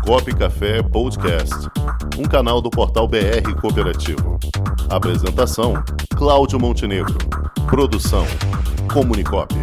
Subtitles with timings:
[0.00, 1.54] Comunicop Café Podcast,
[2.18, 4.38] um canal do portal BR Cooperativo.
[4.88, 5.74] Apresentação:
[6.16, 7.16] Cláudio Montenegro.
[7.68, 8.24] Produção:
[8.92, 9.54] Comunicop.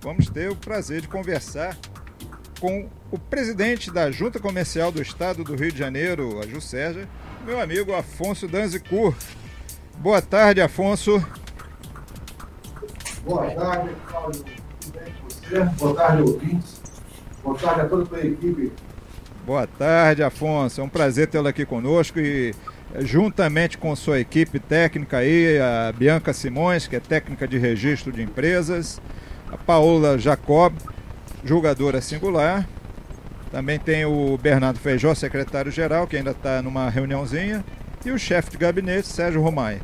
[0.00, 1.76] Vamos ter o prazer de conversar
[2.60, 7.08] com o presidente da Junta Comercial do Estado do Rio de Janeiro, a Juscerja,
[7.44, 9.14] meu amigo Afonso Danzicur.
[9.98, 11.24] Boa tarde, Afonso.
[13.24, 14.44] Boa tarde, Cláudio.
[14.80, 15.60] Tudo bem com você?
[15.78, 16.82] Boa tarde, ouvintes.
[17.42, 18.72] Boa tarde a toda a equipe.
[19.46, 20.80] Boa tarde, Afonso.
[20.80, 22.54] É um prazer tê-lo aqui conosco e
[23.00, 28.22] juntamente com sua equipe técnica aí, a Bianca Simões, que é técnica de registro de
[28.22, 29.00] empresas,
[29.50, 30.74] a Paola Jacob,
[31.44, 32.68] julgadora singular.
[33.50, 37.64] Também tem o Bernardo Feijó, secretário-geral, que ainda está numa reuniãozinha,
[38.04, 39.80] e o chefe de gabinete, Sérgio Romai.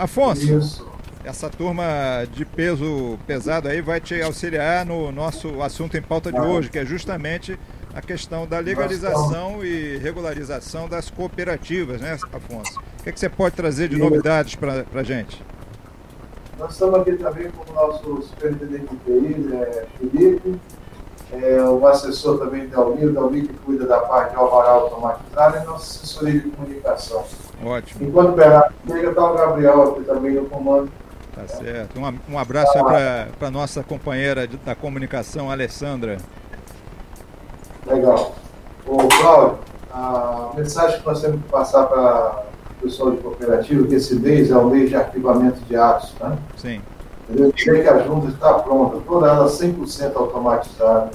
[0.00, 0.88] Afonso, Isso.
[1.22, 1.84] essa turma
[2.32, 6.78] de peso pesado aí vai te auxiliar no nosso assunto em pauta de hoje, que
[6.78, 7.58] é justamente
[7.92, 12.80] a questão da legalização e regularização das cooperativas, né, Afonso?
[12.98, 15.44] O que, é que você pode trazer de novidades para a gente?
[16.58, 20.60] Nós estamos aqui também com o nosso superintendente de TI, é, Felipe,
[21.32, 25.84] é, o assessor também Delmir, Delmir que cuida da parte de alvará automatizado e nossa
[25.84, 27.24] assessoria de comunicação.
[27.64, 28.08] Ótimo.
[28.08, 30.90] Enquanto o Bernardo chega, está o Gabriel aqui também no comando.
[31.34, 31.98] Tá certo.
[31.98, 36.18] Um, um abraço para a nossa companheira de, da comunicação, Alessandra.
[37.86, 38.34] Legal.
[38.86, 39.58] Ô, Cláudio,
[39.92, 42.44] a mensagem que nós temos que passar para
[42.80, 46.36] pessoal de cooperativa que esse mês é o mês de arquivamento de atos, né?
[46.56, 46.80] Sim.
[47.36, 51.10] Eu sei que a junta está pronta, toda ela 100% automatizada.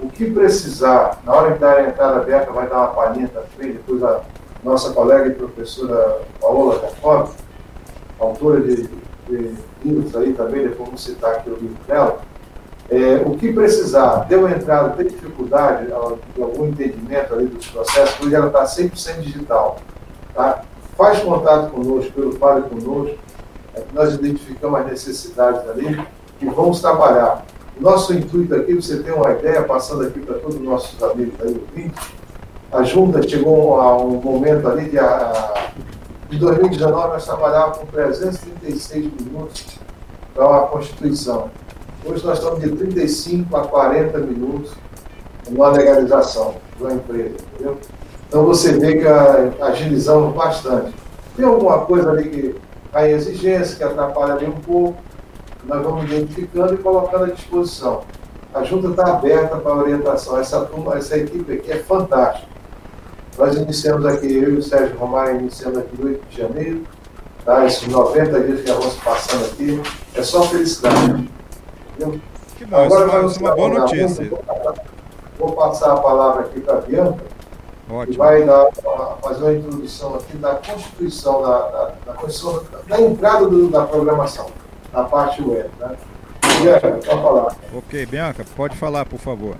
[0.00, 3.72] O que precisar, na hora que dar a entrada aberta, vai dar uma palhinha também,
[3.72, 4.20] depois a
[4.62, 7.30] nossa colega e professora Paola Jacob,
[8.18, 8.88] autora de,
[9.28, 12.18] de livros aí também, depois vamos citar aqui o livro dela,
[12.90, 15.92] é, o que precisar, deu entrada, tem dificuldade de
[16.42, 19.78] algum entendimento ali dos processos, hoje ela está 100% digital.
[20.34, 20.62] Tá?
[20.96, 23.18] faz contato conosco, pelo Fale Conosco,
[23.92, 26.00] nós identificamos as necessidades ali
[26.40, 27.44] e vamos trabalhar.
[27.78, 31.54] Nosso intuito aqui, você tem uma ideia, passando aqui para todos os nossos amigos aí
[31.54, 32.08] ouvintes,
[32.72, 35.72] a junta chegou a um momento ali de, a,
[36.28, 39.78] de 2019, nós trabalhávamos com 336 minutos
[40.34, 41.50] para uma Constituição.
[42.04, 44.72] Hoje nós estamos de 35 a 40 minutos
[45.48, 47.78] numa legalização uma empresa, entendeu?
[48.28, 49.06] Então você vê que
[49.62, 50.92] agilizamos bastante.
[51.36, 52.54] Tem alguma coisa ali que
[52.96, 54.96] há exigência, que atrapalha ali um pouco,
[55.64, 58.02] nós vamos identificando e colocando à disposição.
[58.54, 60.38] A junta está aberta para orientação.
[60.38, 62.48] Essa turma, essa equipe aqui é fantástica.
[63.36, 66.84] Nós iniciamos aqui, eu e o Sérgio Romário iniciamos aqui no 8 de janeiro,
[67.44, 67.66] tá?
[67.66, 69.82] esses 90 dias que vamos passando aqui,
[70.14, 71.28] é só felicidade.
[71.96, 72.20] Entendeu?
[72.56, 74.30] Que bom, Agora, isso é uma boa notícia.
[75.38, 77.35] Vou passar a palavra aqui para a Bianca
[77.88, 78.14] Ótimo.
[78.14, 78.66] E vai dar,
[79.22, 84.46] fazer uma introdução aqui da Constituição, da, da, da Constituição, da entrada do, da programação,
[84.92, 85.70] na parte web.
[85.78, 85.96] Né?
[86.60, 87.56] Bianca, pode falar.
[87.74, 89.56] Ok, Bianca, pode falar, por favor.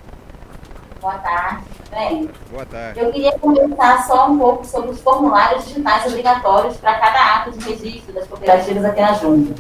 [1.01, 1.65] Boa tarde.
[1.91, 2.99] Bem, Boa tarde.
[2.99, 7.65] Eu queria conversar só um pouco sobre os formulários digitais obrigatórios para cada ato de
[7.65, 9.55] registro das cooperativas aqui na Junta.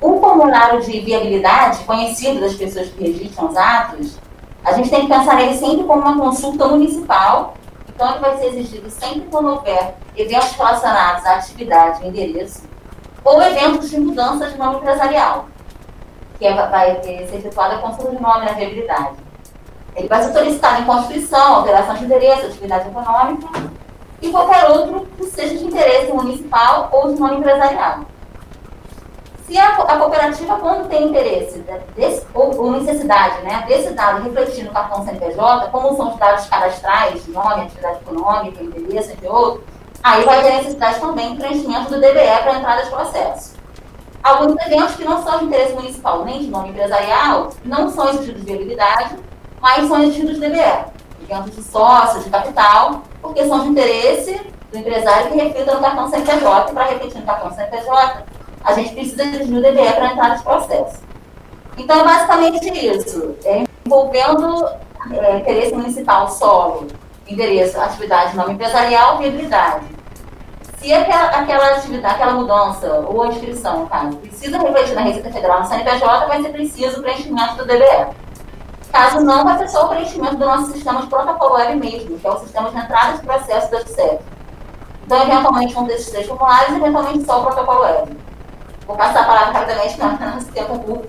[0.00, 4.18] O formulário de viabilidade, conhecido das pessoas que registram os atos,
[4.64, 7.54] a gente tem que pensar nele sempre como uma consulta municipal,
[7.88, 12.62] então ele vai ser exigido sempre quando houver eventos relacionados à atividade, endereço,
[13.24, 15.46] ou eventos de mudança de nome empresarial,
[16.38, 19.16] que é, vai ser efetuada a consulta de nome na viabilidade.
[19.94, 23.48] Ele vai ser solicitado em Constituição, alteração de endereço, atividade econômica
[24.22, 28.00] e qualquer outro que seja de interesse municipal ou de nome empresarial.
[29.52, 31.62] Se a, a cooperativa, quando tem interesse
[31.94, 36.46] desse, ou, ou, necessidade né, desse dado refletir no cartão CNPJ, como são os dados
[36.46, 39.62] cadastrais, nome, atividade econômica, endereço, entre outros,
[40.02, 43.54] aí vai ter necessidade também de preenchimento do DBE para entrada de processo.
[44.22, 48.40] Alguns eventos que não são de interesse municipal nem de nome empresarial não são exigidos
[48.40, 49.18] de viabilidade,
[49.60, 50.86] mas são exigidos de DBE.
[51.28, 54.40] Eventos de sócios, de capital, porque são de interesse
[54.72, 58.31] do empresário que reflita no cartão CNPJ para refletir no cartão CNPJ
[58.64, 61.00] a gente precisa de um DBE para entrar nesse processo.
[61.76, 63.36] Então, é basicamente isso.
[63.44, 64.68] É envolvendo
[65.10, 66.86] é, interesse municipal, solo,
[67.26, 69.86] endereço, atividade, nome empresarial, viabilidade.
[70.78, 75.60] Se aquela, aquela atividade, aquela mudança ou inscrição, no caso, precisa refletir na Receita Federal
[75.60, 78.22] no CNPJ, vai ser preciso o preenchimento do DBE.
[78.92, 82.26] Caso não, vai ser só o preenchimento do nosso sistema de protocolo web mesmo, que
[82.26, 84.22] é o sistema de entrada de processo da GCEP.
[85.06, 88.16] Então, eventualmente, um desses três formulários, eventualmente só o protocolo web.
[88.86, 91.08] Vou passar a palavra rapidamente, não, nosso tempo curto.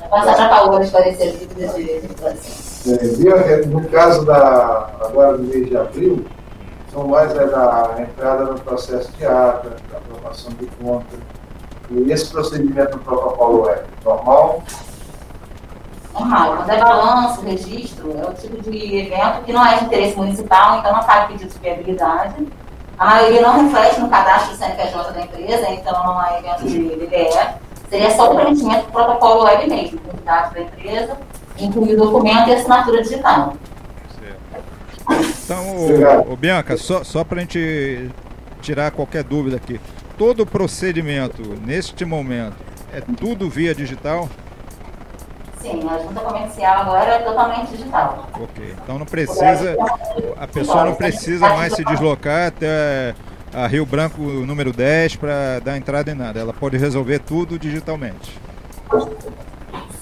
[0.00, 1.90] Vou passar para a Paola esclarecer as dúvidas de
[3.28, 6.26] é, No caso da, agora do mês de abril,
[6.92, 11.16] são mais é, da entrada no processo de ata, da aprovação de conta,
[11.90, 14.62] e esse procedimento do protocolo é normal?
[16.12, 16.56] Normal.
[16.56, 20.78] Quando é balanço, registro, é o tipo de evento que não é de interesse municipal,
[20.78, 22.46] então não cabe pedido de viabilidade.
[22.98, 26.78] A maioria não reflete no cadastro do CNPJ da empresa, então não é evento de
[26.78, 27.62] BDE.
[27.88, 31.16] Seria só o preenchimento do protocolo web mesmo, com os dados da empresa,
[31.58, 33.54] incluir o documento e assinatura digital.
[35.44, 38.10] Então, o, o Bianca, só, só para a gente
[38.60, 39.80] tirar qualquer dúvida aqui,
[40.16, 42.56] todo o procedimento neste momento
[42.92, 44.28] é tudo via digital?
[45.62, 48.28] Sim, a junta comercial agora é totalmente digital.
[48.34, 49.76] Ok, então não precisa,
[50.36, 53.14] a pessoa não precisa mais se deslocar até
[53.54, 56.40] a Rio Branco número 10 para dar entrada em nada.
[56.40, 58.36] Ela pode resolver tudo digitalmente.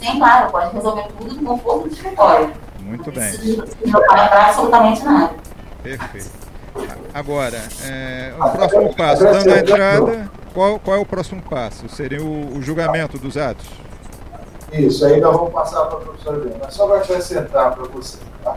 [0.00, 2.52] Sim, claro, pode resolver tudo no conforto do escritório.
[2.80, 3.32] Muito bem.
[3.84, 5.34] Não vai entrar absolutamente nada.
[5.82, 6.30] Perfeito.
[7.12, 11.86] Agora, é, o próximo passo, dando a entrada, qual, qual é o próximo passo?
[11.90, 13.66] Seria o, o julgamento dos atos?
[14.72, 16.56] Isso, aí nós vamos passar para a professora Helena.
[16.62, 18.18] Mas só vai acrescentar para você.
[18.44, 18.54] Tá?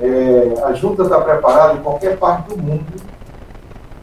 [0.00, 2.86] É, a junta está preparada em qualquer parte do mundo.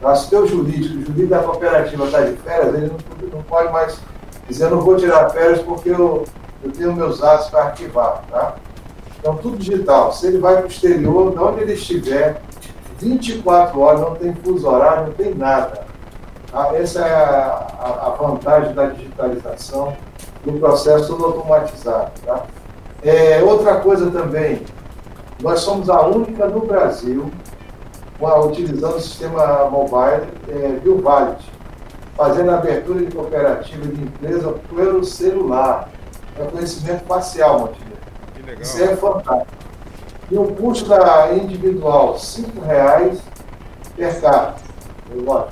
[0.00, 0.14] Tá?
[0.14, 3.72] Se o teu jurídico, o jurídico da cooperativa está de férias, ele não, não, pode
[3.72, 3.98] mais
[4.48, 6.24] dizer, não vou tirar férias porque eu,
[6.62, 8.22] eu tenho meus atos para arquivar.
[8.30, 8.54] Tá?
[9.18, 10.12] Então, tudo digital.
[10.12, 12.40] Se ele vai para o exterior, de onde ele estiver,
[13.00, 15.84] 24 horas, não tem fuso horário, não tem nada.
[16.52, 16.70] Tá?
[16.76, 19.96] Essa é a, a, a vantagem da digitalização
[20.44, 22.12] do processo todo automatizado.
[22.24, 22.44] Tá?
[23.02, 24.62] É, outra coisa também,
[25.42, 27.30] nós somos a única no Brasil,
[28.46, 30.80] utilizando o sistema mobile é,
[32.16, 35.90] fazendo a abertura de cooperativa de empresa pelo celular.
[36.38, 38.62] É conhecimento facial, Montenegro.
[38.62, 39.46] Isso é fantástico.
[40.30, 43.18] E o custo da individual, R$ reais
[43.96, 44.64] per capita.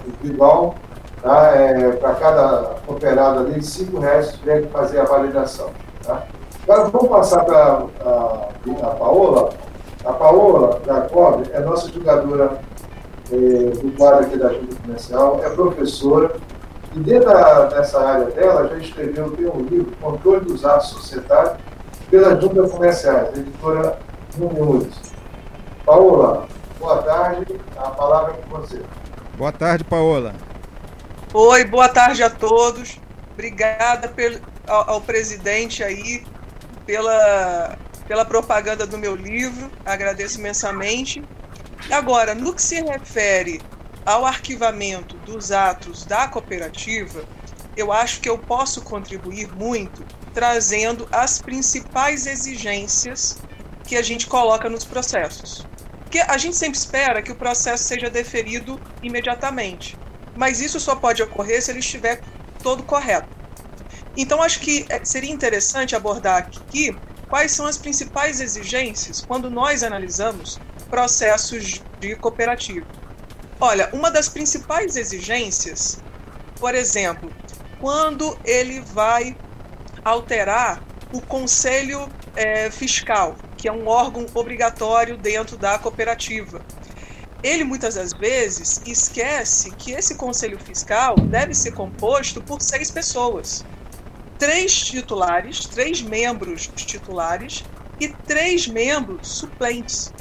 [0.06, 0.74] Individual
[1.22, 1.56] tá?
[1.56, 3.60] É, para cada cooperado ali,
[4.00, 5.70] reais se tiver que fazer a validação.
[6.04, 6.24] Tá?
[6.64, 8.48] Agora vamos passar para a,
[8.82, 9.50] a Paola.
[10.04, 12.58] A Paola Jacob é nossa jogadora
[13.30, 16.32] é, do quadro aqui da Junta Comercial, é professora,
[16.94, 21.54] e dentro da, dessa área dela já escreveu tem um livro, Controle dos Atos Societários,
[22.10, 23.96] pela Junta Comercial, editora
[24.36, 24.94] Nunes.
[25.86, 26.46] Paola,
[26.78, 28.82] boa tarde, a palavra é com você.
[29.38, 30.32] Boa tarde, Paola.
[31.34, 33.00] Oi, boa tarde a todos.
[33.32, 36.26] Obrigada pelo, ao, ao presidente aí
[36.84, 39.70] pela, pela propaganda do meu livro.
[39.82, 41.24] Agradeço imensamente.
[41.90, 43.62] Agora, no que se refere
[44.04, 47.24] ao arquivamento dos atos da cooperativa,
[47.74, 53.38] eu acho que eu posso contribuir muito trazendo as principais exigências
[53.84, 55.66] que a gente coloca nos processos.
[56.02, 59.96] Porque a gente sempre espera que o processo seja deferido imediatamente
[60.36, 62.20] mas isso só pode ocorrer se ele estiver
[62.62, 63.28] todo correto.
[64.16, 66.94] Então, acho que é, seria interessante abordar aqui
[67.28, 72.86] quais são as principais exigências quando nós analisamos processos de cooperativa.
[73.58, 75.98] Olha, uma das principais exigências,
[76.56, 77.32] por exemplo,
[77.80, 79.36] quando ele vai
[80.04, 86.60] alterar o conselho é, fiscal, que é um órgão obrigatório dentro da cooperativa
[87.42, 93.64] ele muitas das vezes esquece que esse conselho fiscal deve ser composto por seis pessoas:
[94.38, 97.64] três titulares, três membros titulares
[97.98, 100.12] e três membros suplentes.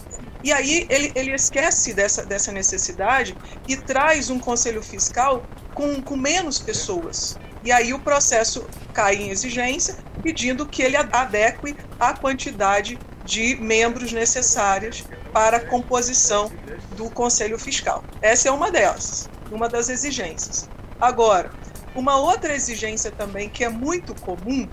[0.43, 3.37] E aí ele, ele esquece dessa, dessa necessidade
[3.67, 7.37] e traz um conselho fiscal com, com menos pessoas.
[7.63, 14.11] E aí o processo cai em exigência, pedindo que ele adeque a quantidade de membros
[14.11, 16.51] necessárias para a composição
[16.95, 18.03] do Conselho Fiscal.
[18.21, 20.69] Essa é uma delas, uma das exigências.
[20.99, 21.51] Agora,
[21.95, 24.67] uma outra exigência também que é muito comum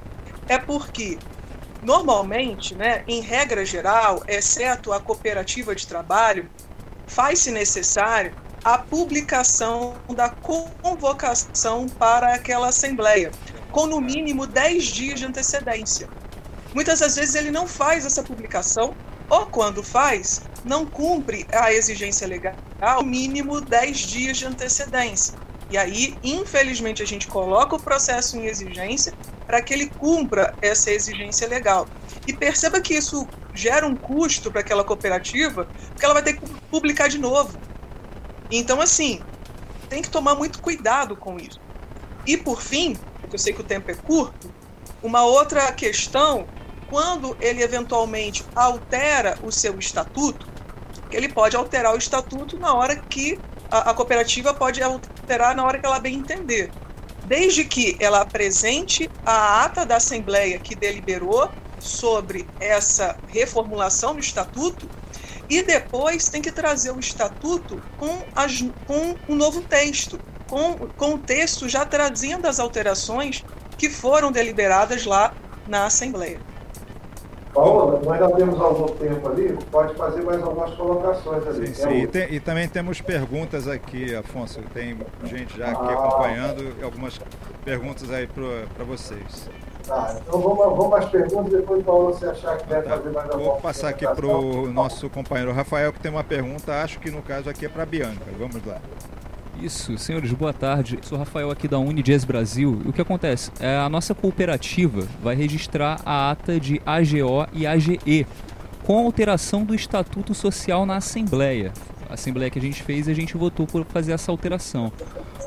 [0.49, 1.19] é porque
[1.83, 6.49] normalmente, né, em regra geral, exceto a cooperativa de trabalho,
[7.07, 8.35] faz-se necessário
[8.65, 13.31] a publicação da convocação para aquela assembleia,
[13.71, 16.09] com no mínimo 10 dias de antecedência.
[16.75, 18.95] Muitas das vezes ele não faz essa publicação,
[19.29, 22.57] ou quando faz, não cumpre a exigência legal,
[23.05, 25.35] mínimo 10 dias de antecedência.
[25.71, 29.13] E aí, infelizmente, a gente coloca o processo em exigência
[29.47, 31.87] para que ele cumpra essa exigência legal.
[32.27, 36.47] E perceba que isso gera um custo para aquela cooperativa, porque ela vai ter que
[36.71, 37.59] publicar de novo.
[38.51, 39.21] Então, assim,
[39.89, 41.61] tem que tomar muito cuidado com isso.
[42.27, 44.53] E por fim, porque eu sei que o tempo é curto,
[45.03, 46.47] uma outra questão,
[46.89, 50.47] quando ele eventualmente altera o seu estatuto,
[51.11, 53.39] ele pode alterar o estatuto na hora que
[53.71, 56.71] a, a cooperativa pode alterar na hora que ela bem entender.
[57.25, 64.89] Desde que ela apresente a ata da Assembleia que deliberou sobre essa reformulação do estatuto
[65.49, 70.19] e depois tem que trazer o estatuto com, as, com um novo texto,
[70.49, 73.45] com, com o texto já trazendo as alterações
[73.77, 75.35] que foram deliberadas lá
[75.67, 76.48] na Assembleia.
[77.59, 81.67] Paola, nós já temos algum tempo ali, pode fazer mais algumas colocações ali.
[81.67, 82.03] Sim, sim.
[82.03, 84.61] E, tem, e, também temos perguntas aqui, Afonso.
[84.73, 87.21] Tem gente já aqui ah, acompanhando algumas
[87.65, 89.51] perguntas aí para vocês.
[89.85, 92.97] Tá, então vamos, vamos às perguntas, depois, Paulo, você achar que deve tá.
[92.97, 96.81] fazer mais alguma Vou passar aqui para o nosso companheiro Rafael, que tem uma pergunta,
[96.83, 98.27] acho que no caso aqui é para a Bianca.
[98.39, 98.81] Vamos lá.
[99.61, 101.01] Isso, senhores, boa tarde.
[101.03, 102.81] Sou Rafael aqui da Unijazz Brasil.
[102.87, 103.51] O que acontece?
[103.59, 108.25] É, a nossa cooperativa vai registrar a ata de AGO e AGE
[108.87, 111.73] com alteração do Estatuto Social na Assembleia.
[112.09, 114.93] A Assembleia que a gente fez, a gente votou por fazer essa alteração.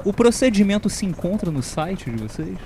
[0.04, 2.58] O procedimento se encontra no site de vocês?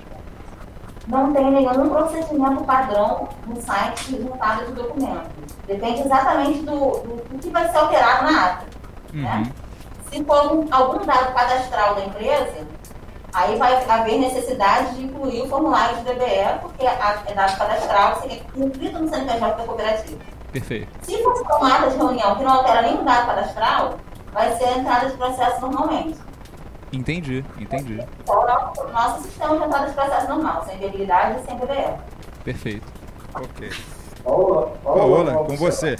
[1.06, 5.30] Não tem nenhum procedimento padrão no site de juntada de documentos.
[5.68, 8.64] Depende exatamente do, do, do que vai ser alterado na ata.
[9.12, 9.22] Né?
[9.22, 9.22] Uhum.
[9.22, 9.52] Né?
[10.10, 10.36] Se for
[10.70, 12.66] algum dado cadastral da empresa,
[13.32, 16.94] aí vai haver necessidade de incluir o formulário de DBE, porque é
[17.34, 20.18] dado cadastral, seria cumprido no CNPJ da cooperativa.
[20.52, 20.88] Perfeito.
[21.02, 23.98] Se for uma ata de reunião que não altera nenhum dado cadastral,
[24.32, 26.18] vai ser a entrada de processo normalmente.
[26.92, 28.00] Entendi, entendi.
[28.20, 31.98] Então, o nosso sistema de entrada de processo normal, sem viabilidade e sem DBE.
[32.44, 32.86] Perfeito.
[33.34, 33.70] Ok.
[34.24, 35.96] Paola, Paola, Paola com você.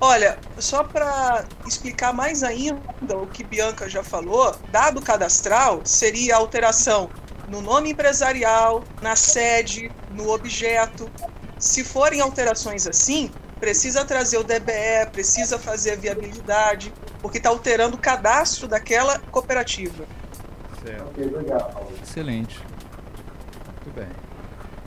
[0.00, 7.10] Olha, só para explicar mais ainda o que Bianca já falou, dado cadastral seria alteração
[7.48, 11.10] no nome empresarial, na sede, no objeto.
[11.58, 17.96] Se forem alterações assim, precisa trazer o DBE, precisa fazer a viabilidade, porque está alterando
[17.96, 20.04] o cadastro daquela cooperativa.
[20.84, 21.20] Certo.
[22.02, 22.60] Excelente.
[23.66, 24.08] Muito bem.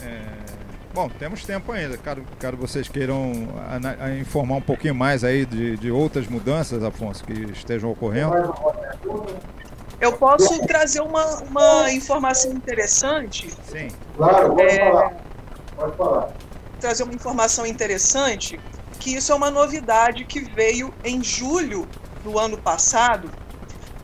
[0.01, 0.38] É...
[0.93, 1.97] Bom, temos tempo ainda.
[1.97, 3.31] Caso, caso vocês queiram
[3.99, 8.33] a, a informar um pouquinho mais aí de, de outras mudanças, Afonso, que estejam ocorrendo.
[10.01, 13.53] Eu posso trazer uma, uma informação interessante?
[13.67, 13.89] Sim.
[14.17, 15.13] Claro, pode é, falar.
[15.75, 16.29] Pode falar.
[16.79, 18.59] Trazer uma informação interessante,
[18.99, 21.87] que isso é uma novidade que veio em julho
[22.23, 23.29] do ano passado,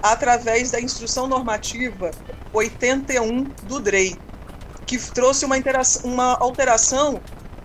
[0.03, 2.11] através da instrução normativa
[2.53, 4.17] 81 do DREI
[4.85, 5.55] que trouxe uma,
[6.03, 7.21] uma alteração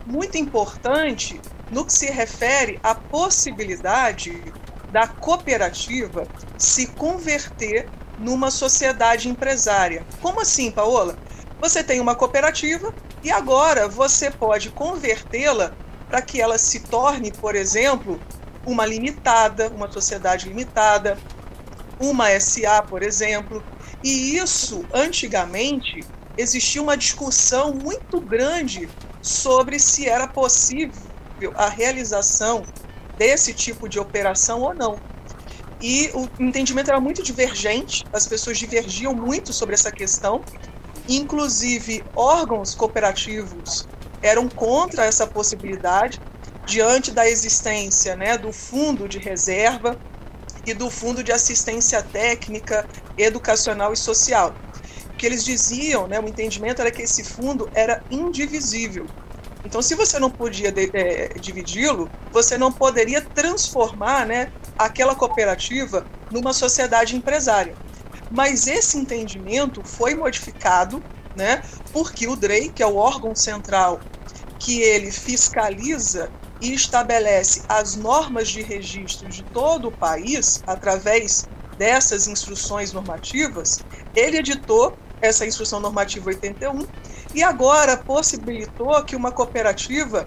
[0.07, 4.43] muito importante no que se refere à possibilidade
[4.91, 6.27] da cooperativa
[6.59, 10.05] se converter numa sociedade empresária.
[10.21, 11.17] Como assim, Paola?
[11.61, 15.73] Você tem uma cooperativa e agora você pode convertê-la
[16.09, 18.21] para que ela se torne, por exemplo,
[18.67, 21.17] uma limitada, uma sociedade limitada,
[22.01, 23.63] uma SA, por exemplo.
[24.03, 26.01] E isso, antigamente,
[26.41, 28.89] existia uma discussão muito grande
[29.23, 31.11] sobre se era possível
[31.55, 32.65] a realização
[33.17, 34.99] desse tipo de operação ou não.
[35.81, 40.43] E o entendimento era muito divergente, as pessoas divergiam muito sobre essa questão,
[41.09, 43.89] inclusive órgãos cooperativos
[44.23, 46.21] eram contra essa possibilidade,
[46.67, 49.99] diante da existência né, do fundo de reserva
[50.67, 54.55] e do fundo de assistência técnica, educacional e social
[55.21, 59.07] que eles diziam, né, o entendimento era que esse fundo era indivisível.
[59.63, 66.55] Então, se você não podia é, dividi-lo, você não poderia transformar né, aquela cooperativa numa
[66.55, 67.77] sociedade empresária.
[68.31, 71.03] Mas esse entendimento foi modificado,
[71.37, 71.63] né,
[71.93, 74.01] porque o DREI, que é o órgão central
[74.59, 76.31] que ele fiscaliza
[76.63, 81.47] e estabelece as normas de registro de todo o país através
[81.77, 83.81] dessas instruções normativas,
[84.15, 86.87] ele editou essa instrução normativa 81
[87.35, 90.27] e agora possibilitou que uma cooperativa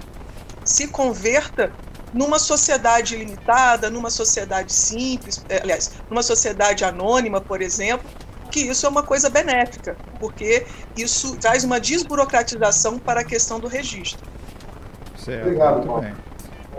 [0.63, 1.71] se converta
[2.13, 8.07] numa sociedade limitada, numa sociedade simples, eh, aliás, numa sociedade anônima, por exemplo,
[8.51, 13.67] que isso é uma coisa benéfica, porque isso traz uma desburocratização para a questão do
[13.67, 14.23] registro.
[15.17, 16.13] Certo, Obrigado, muito bem.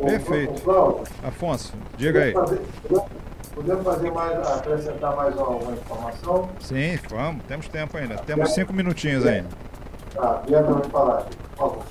[0.06, 0.62] Perfeito.
[1.23, 2.35] Afonso, diga aí.
[3.54, 6.49] Podemos fazer mais, acrescentar mais alguma informação?
[6.61, 8.16] Sim, vamos, temos tempo ainda.
[8.16, 9.49] Temos cinco minutinhos ainda.
[10.12, 11.23] Tá, Bianca vai falar,
[11.56, 11.84] por favor.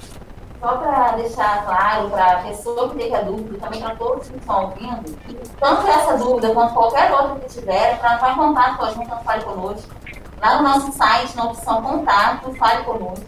[0.60, 4.38] só para deixar claro para a pessoa que teve a dúvida, também para todos que
[4.38, 8.78] estão ouvindo, que tanto essa dúvida quanto qualquer outra que tiver, para entrar em contato
[8.78, 9.94] com a Junta Fale Conosco,
[10.42, 13.26] lá no nosso site, na opção Contato, Fale Conosco,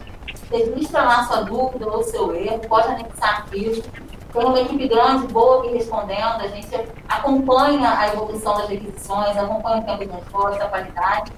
[0.49, 3.81] registra lá sua dúvida ou seu erro, pode anexar arquivo.
[4.35, 6.67] Tem uma equipe grande, boa, aqui respondendo, a gente
[7.07, 11.31] acompanha a evolução das requisições, acompanha o tempo de resposta, a qualidade,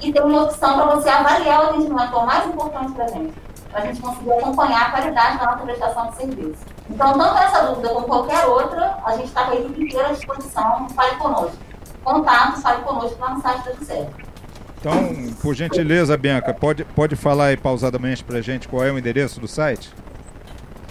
[0.00, 3.34] e tem uma opção para você avaliar o atendimento, o mais importante para a gente
[3.72, 6.64] para a gente conseguir acompanhar a qualidade da nossa prestação de serviço.
[6.88, 10.12] Então, tanto essa dúvida como qualquer outra, a gente está com a equipe inteira à
[10.12, 11.56] disposição, fale conosco.
[12.04, 14.06] Contato, fale conosco lá no site do GCER.
[14.78, 18.98] Então, por gentileza, Bianca, pode, pode falar aí pausadamente para a gente qual é o
[18.98, 19.90] endereço do site?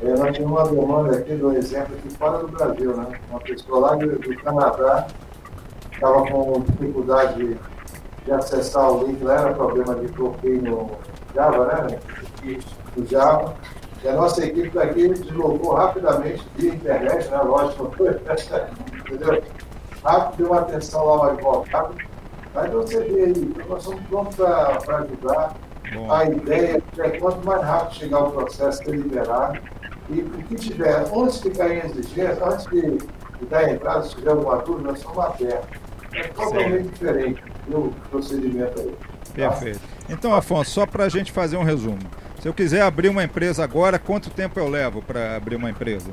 [0.00, 3.18] é, nós temos uma demanda aqui do exemplo aqui fora do Brasil, né?
[3.30, 5.08] Uma pessoa lá do, do Canadá
[5.92, 7.58] estava com dificuldade de,
[8.24, 10.90] de, acessar o link, lá era problema de bloqueio no
[11.34, 11.98] Java, né?
[12.94, 13.56] Do Java.
[14.04, 17.38] E a nossa equipe daqui deslocou rapidamente via internet, né?
[17.38, 19.42] Lógico, entendeu?
[20.04, 21.94] Rápido, deu uma atenção lá ao advogado.
[22.54, 25.56] Aí você vê aí, nós somos prontos para ajudar.
[25.94, 26.12] Bom.
[26.12, 29.58] A ideia é que quanto mais rápido chegar o processo, ser liberado.
[30.10, 34.14] E o que tiver, antes de cair em exigência, antes de, de dar entrada, se
[34.14, 35.78] tiver alguma dúvida, nós somos abertos
[36.12, 36.90] é totalmente Sim.
[36.90, 38.94] diferente do procedimento aí.
[39.34, 39.80] Perfeito.
[40.08, 41.98] Então, Afonso, só para a gente fazer um resumo.
[42.40, 46.10] Se eu quiser abrir uma empresa agora, quanto tempo eu levo para abrir uma empresa?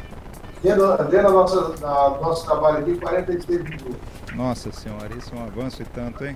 [0.61, 1.75] Dentro, dentro do nosso,
[2.21, 3.95] nosso trabalho aqui, 46 minutos.
[4.33, 6.35] Nossa Senhora, isso é um avanço e tanto, hein?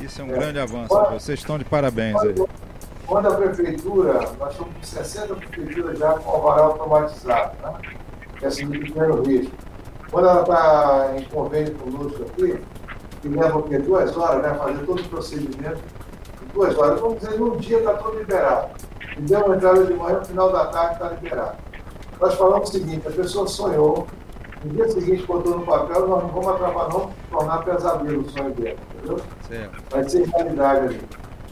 [0.00, 0.38] Isso é um é.
[0.38, 0.94] grande avanço.
[1.12, 2.34] Vocês estão de parabéns aí.
[3.06, 7.74] Quando a prefeitura, nós estamos com 60 prefeituras já com alvará automatizado, né?
[8.38, 9.54] que é assim, de pequeno risco.
[10.10, 12.60] Quando ela está em convênio conosco aqui,
[13.20, 13.78] que leva o quê?
[13.78, 14.54] Duas horas, né?
[14.54, 15.80] Fazer todo o procedimento
[16.54, 17.00] duas horas.
[17.00, 18.70] Vamos dizer, num dia está tudo liberado.
[19.18, 21.58] E uma entrada de manhã, no final da tarde está liberado.
[22.20, 24.06] Nós falamos o seguinte, a pessoa sonhou,
[24.64, 28.54] no dia seguinte botou no papel, nós não vamos atrapalhar, não tornar pesadelo o sonho
[28.54, 29.20] dela, entendeu?
[29.46, 29.82] Certo.
[29.90, 31.02] Vai ser realidade ali.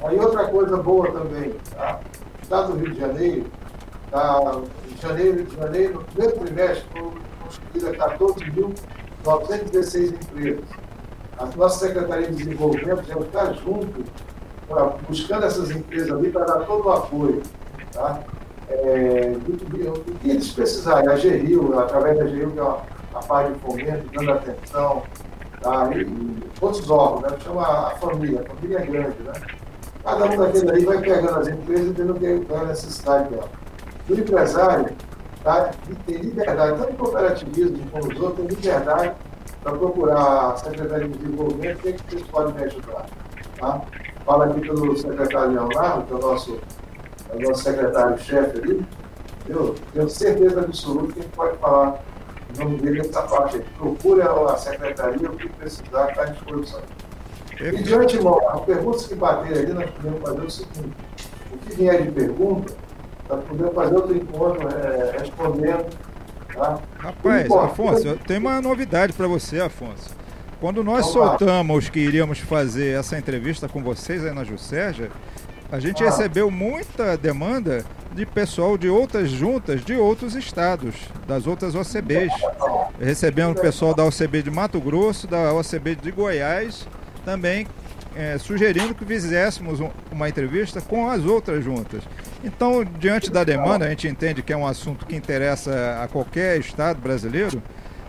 [0.05, 2.01] Aí outra coisa boa também, tá?
[2.39, 3.45] O Estado do Rio de Janeiro,
[4.11, 7.13] tá, em janeiro, de janeiro, no primeiro trimestre, foram
[7.45, 10.83] construídas 14.916 empresas
[11.43, 14.05] a nossa Secretaria de Desenvolvimento já está junto,
[14.69, 17.43] pra, buscando essas empresas ali para dar todo o apoio.
[17.93, 18.21] Tá?
[18.69, 22.77] É, o que eles precisarem, a GRIO, através da GRIO, que é
[23.15, 25.03] a parte de fomento, dando atenção,
[25.61, 25.91] tá?
[25.95, 27.39] e, outros órgãos, né?
[27.41, 29.23] chama a família, a família é grande.
[29.23, 29.33] Né?
[30.05, 33.49] Cada um daqueles aí vai pegando as empresas e vendo qual é a necessidade dela.
[34.09, 34.97] O empresário
[35.45, 35.71] tá?
[36.07, 39.13] tem liberdade, tanto em cooperativismo como os outros, tem liberdade
[39.63, 43.07] para procurar a Secretaria de Desenvolvimento, o que, é que vocês podem me ajudar?
[43.59, 43.81] Tá?
[44.25, 46.59] Fala aqui pelo secretário Leonardo, que é o nosso,
[47.31, 48.87] é o nosso secretário-chefe ali.
[49.49, 52.01] Eu tenho certeza absoluta que gente pode falar
[52.55, 53.65] em nome dele essa parte aí.
[53.79, 56.81] Procure a secretaria, o que precisar, está à disposição.
[57.61, 60.97] E de antemão, as perguntas que baterem ali, nós podemos fazer o seguinte:
[61.53, 62.75] o que vier de pergunta,
[63.29, 65.87] nós podemos fazer outro encontro é, respondendo
[66.55, 66.79] Tá?
[66.99, 70.15] Rapaz, Afonso, eu tenho uma novidade para você, Afonso.
[70.61, 75.11] Quando nós soltamos que iríamos fazer essa entrevista com vocês aí na Juscerja,
[75.71, 76.07] a gente ah.
[76.07, 77.85] recebeu muita demanda
[78.15, 80.95] de pessoal de outras juntas de outros estados,
[81.27, 82.33] das outras OCBs.
[83.01, 86.87] Recebendo pessoal da OCB de Mato Grosso, da OCB de Goiás,
[87.25, 87.67] também
[88.15, 92.03] é, sugerindo que fizéssemos um, uma entrevista com as outras juntas.
[92.45, 96.59] Então, diante da demanda, a gente entende que é um assunto que interessa a qualquer
[96.59, 97.63] estado brasileiro,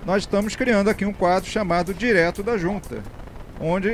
[0.05, 2.97] nós estamos criando aqui um quadro chamado Direto da Junta,
[3.61, 3.89] onde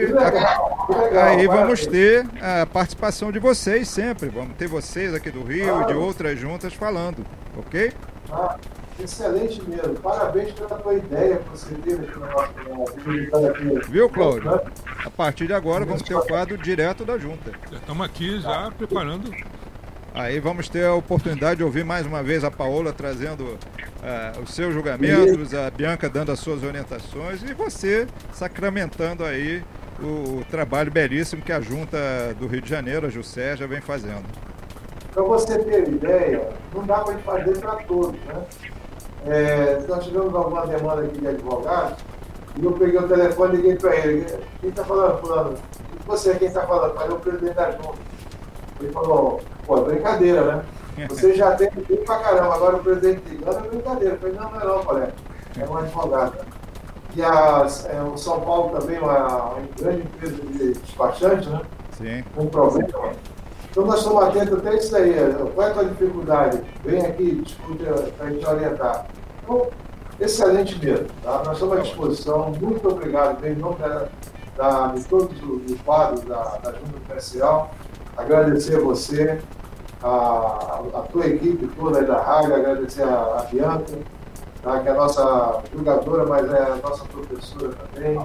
[1.22, 5.86] aí vamos ter a participação de vocês sempre, vamos ter vocês aqui do Rio e
[5.86, 7.26] de outras juntas falando,
[7.58, 7.92] ok?
[8.32, 8.56] Ah,
[9.00, 14.62] excelente mesmo, parabéns pela tua ideia que você teve aqui no nosso Viu, Cláudio?
[15.06, 17.52] A partir de agora vamos ter o quadro Direto da Junta.
[17.72, 19.34] Já estamos aqui já preparando.
[20.14, 24.54] Aí vamos ter a oportunidade de ouvir mais uma vez a Paola trazendo uh, os
[24.54, 29.64] seus julgamentos, a Bianca dando as suas orientações e você sacramentando aí
[30.02, 31.98] o, o trabalho belíssimo que a Junta
[32.40, 34.26] do Rio de Janeiro, a Jussé, já vem fazendo.
[35.14, 38.44] Para você ter ideia, não dá para fazer para todos, né?
[39.26, 41.98] É, nós tivemos alguma demanda aqui de advogados,
[42.58, 44.26] e eu peguei o telefone e liguei para ele.
[44.62, 45.58] Quem está falando, fulano?
[46.08, 46.94] Você é quem está falando?
[46.96, 48.10] Falei, o presidente da Junta.
[48.80, 50.64] Ele falou, pô, é brincadeira, né?
[51.10, 54.16] Você já tem tempo pra caramba, agora o presidente ligando é brincadeira.
[54.16, 55.14] Eu falei, não, não é não, colega.
[55.58, 56.34] É um advogado.
[57.16, 61.62] E a, é, o São Paulo também é uma, uma grande empresa de despachante, né?
[61.98, 62.24] Sim.
[62.38, 63.14] Um problema.
[63.70, 65.14] Então nós estamos atentos até isso aí.
[65.54, 66.62] Qual é a tua dificuldade?
[66.84, 67.84] Vem aqui, discute
[68.18, 69.06] para a gente orientar.
[69.44, 69.68] Então,
[70.20, 71.08] excelente mesmo.
[71.24, 71.44] Tá?
[71.46, 72.52] Nós estamos à disposição.
[72.60, 74.08] Muito obrigado, em nome da,
[74.56, 77.72] da, de todos os quadros da, da Junta Comercial.
[78.18, 79.40] Agradecer a você,
[80.04, 83.94] a, a tua equipe toda da rádio, agradecer a, a Bianca,
[84.62, 84.80] tá?
[84.80, 88.18] que é a nossa jogadora, mas é a nossa professora também.
[88.18, 88.24] A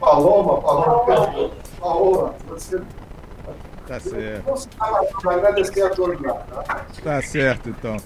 [0.00, 1.50] Paloma, Paloma,
[1.80, 2.80] Paloma, você
[3.86, 4.68] Tá certo.
[5.28, 6.32] Agradecer a todos lá.
[6.34, 6.86] Tá?
[7.02, 7.96] Tá certo, então.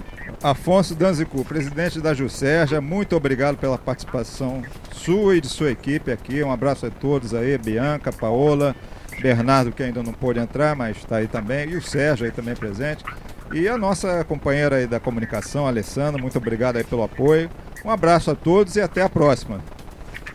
[0.42, 6.42] Afonso Danzicu, presidente da Juscerja, muito obrigado pela participação sua e de sua equipe aqui.
[6.42, 8.74] Um abraço a todos aí, Bianca, Paola,
[9.20, 12.56] Bernardo, que ainda não pôde entrar, mas está aí também, e o Sérgio aí também
[12.56, 13.04] presente.
[13.52, 17.50] E a nossa companheira aí da comunicação, Alessandra, muito obrigado aí pelo apoio.
[17.84, 19.60] Um abraço a todos e até a próxima.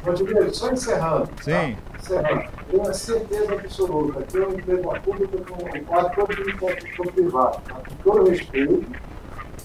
[0.04, 1.30] Rodrigo, só encerrando.
[1.42, 1.52] Sim.
[1.52, 2.00] Tá?
[2.00, 2.44] Encerrando.
[2.70, 7.76] Tenho a certeza absoluta que eu emprego a pública com quase todo mundo privado, tá?
[7.76, 8.86] com todo respeito,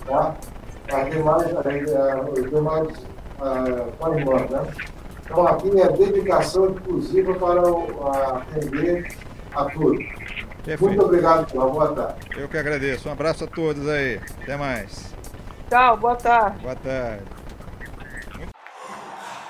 [0.06, 0.36] tá?
[0.92, 1.46] As demais,
[2.32, 2.88] os demais
[3.98, 4.72] com a irmã, né?
[5.24, 9.08] Então aqui é dedicação exclusiva para atender
[9.54, 10.04] a todos.
[10.68, 10.84] Perfeito.
[10.84, 11.70] Muito obrigado, João.
[11.70, 12.14] Boa tarde.
[12.36, 13.08] Eu que agradeço.
[13.08, 14.20] Um abraço a todos aí.
[14.42, 15.14] Até mais.
[15.70, 16.58] Tchau, boa tarde.
[16.60, 17.22] Boa tarde.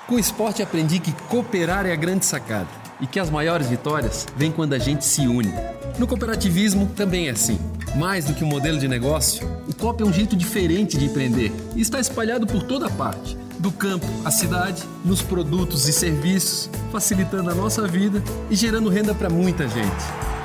[0.07, 2.69] Com o esporte aprendi que cooperar é a grande sacada
[3.01, 5.53] e que as maiores vitórias vêm quando a gente se une.
[5.97, 7.59] No cooperativismo também é assim.
[7.97, 11.51] Mais do que um modelo de negócio, o COP é um jeito diferente de empreender
[11.75, 17.51] e está espalhado por toda parte do campo à cidade, nos produtos e serviços, facilitando
[17.51, 20.29] a nossa vida e gerando renda para muita gente.